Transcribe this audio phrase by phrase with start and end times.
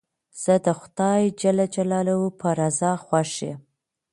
[0.43, 3.59] زه د خدای جل جلاله په رضا خوښ یم.